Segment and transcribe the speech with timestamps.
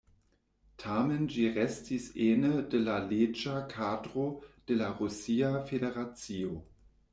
[0.83, 4.27] Tamen ĝi restis ene de la leĝa kadro
[4.73, 6.61] de la Rusia Federacio.